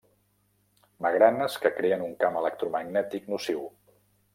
Magranes 1.07 1.59
que 1.67 1.73
creen 1.77 2.09
un 2.09 2.19
camp 2.25 2.43
electromagnètic 2.43 3.33
nociu. 3.37 3.67